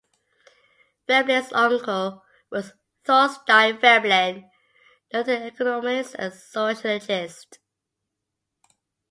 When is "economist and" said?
5.45-6.33